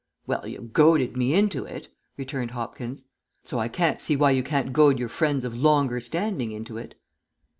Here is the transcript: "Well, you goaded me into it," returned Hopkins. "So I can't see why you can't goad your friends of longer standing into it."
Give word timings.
"Well, 0.25 0.47
you 0.47 0.61
goaded 0.61 1.15
me 1.15 1.35
into 1.35 1.63
it," 1.65 1.89
returned 2.17 2.49
Hopkins. 2.49 3.03
"So 3.43 3.59
I 3.59 3.67
can't 3.67 4.01
see 4.01 4.15
why 4.15 4.31
you 4.31 4.41
can't 4.41 4.73
goad 4.73 4.97
your 4.97 5.09
friends 5.09 5.45
of 5.45 5.55
longer 5.55 5.99
standing 6.01 6.51
into 6.51 6.77
it." 6.79 6.95